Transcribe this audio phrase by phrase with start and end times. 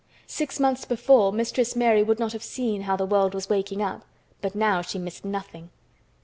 [0.25, 4.01] Six months before Mistress Mary would not have seen how the world was waking up,
[4.41, 5.69] but now she missed nothing.